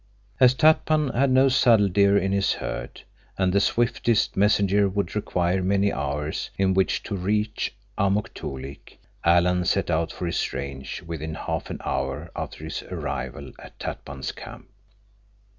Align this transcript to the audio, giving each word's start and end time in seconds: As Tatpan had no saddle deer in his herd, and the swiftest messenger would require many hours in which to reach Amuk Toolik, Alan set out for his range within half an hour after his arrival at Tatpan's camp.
As 0.39 0.55
Tatpan 0.55 1.13
had 1.13 1.29
no 1.29 1.47
saddle 1.47 1.87
deer 1.87 2.17
in 2.17 2.31
his 2.31 2.53
herd, 2.53 3.03
and 3.37 3.53
the 3.53 3.59
swiftest 3.59 4.35
messenger 4.35 4.89
would 4.89 5.15
require 5.15 5.61
many 5.61 5.93
hours 5.93 6.49
in 6.57 6.73
which 6.73 7.03
to 7.03 7.15
reach 7.15 7.75
Amuk 7.99 8.33
Toolik, 8.33 8.97
Alan 9.23 9.63
set 9.63 9.91
out 9.91 10.11
for 10.11 10.25
his 10.25 10.53
range 10.53 11.03
within 11.03 11.35
half 11.35 11.69
an 11.69 11.79
hour 11.85 12.31
after 12.35 12.63
his 12.63 12.81
arrival 12.81 13.51
at 13.59 13.77
Tatpan's 13.77 14.31
camp. 14.31 14.69